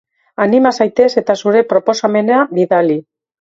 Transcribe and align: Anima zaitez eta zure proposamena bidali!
Anima 0.45 0.71
zaitez 0.85 1.09
eta 1.21 1.35
zure 1.43 1.61
proposamena 1.75 2.41
bidali! 2.57 2.99